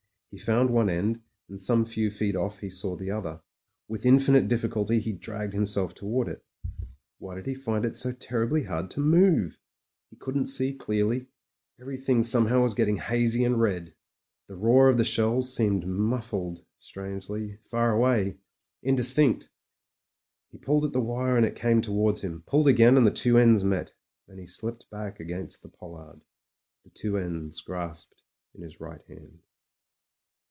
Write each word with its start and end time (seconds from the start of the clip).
He 0.33 0.37
found 0.37 0.69
one 0.69 0.89
end, 0.89 1.19
and 1.49 1.59
some 1.59 1.83
few 1.83 2.09
feet 2.09 2.37
off 2.37 2.59
he 2.59 2.69
saw 2.69 2.95
the 2.95 3.11
other. 3.11 3.41
With 3.89 4.05
infinite 4.05 4.47
difficulty 4.47 5.01
he 5.01 5.11
dragged 5.11 5.51
himself 5.51 5.93
towards 5.93 6.29
it. 6.31 6.45
Why 7.17 7.35
did 7.35 7.47
he 7.47 7.53
find 7.53 7.83
it 7.83 7.97
so 7.97 8.11
y2 8.11 8.11
MEN, 8.11 8.11
WOMEN 8.11 8.13
AND 8.13 8.21
GUNS 8.21 8.27
terribly 8.29 8.63
hard 8.63 8.91
to 8.91 8.99
move? 9.01 9.59
He 10.09 10.15
couldn't 10.15 10.45
see 10.45 10.71
dearly; 10.71 11.27
everything 11.81 12.23
somehow 12.23 12.61
was 12.63 12.73
getting 12.73 12.95
hazy 12.95 13.43
and 13.43 13.59
red. 13.59 13.93
The 14.47 14.55
roar 14.55 14.87
of 14.87 14.95
the 14.95 15.03
shells 15.03 15.53
seemed 15.53 15.85
muffled 15.85 16.63
strangely— 16.79 17.59
far 17.69 17.91
away, 17.91 18.37
indistinct. 18.81 19.49
He 20.47 20.57
pulled 20.57 20.85
at 20.85 20.93
the 20.93 21.01
wire, 21.01 21.35
and 21.35 21.45
it 21.45 21.55
came 21.57 21.81
to 21.81 21.91
wards 21.91 22.21
him; 22.21 22.43
pulled 22.45 22.69
again, 22.69 22.95
and 22.95 23.05
the 23.05 23.11
two 23.11 23.37
ends 23.37 23.65
met. 23.65 23.91
Then 24.29 24.37
he 24.37 24.47
slipped 24.47 24.89
back 24.89 25.19
against 25.19 25.61
the 25.61 25.67
pollard, 25.67 26.21
the 26.85 26.89
two 26.89 27.17
ends 27.17 27.59
grasped 27.59 28.23
in 28.55 28.61
his 28.61 28.79
right 28.79 29.01
hand. 29.09 29.41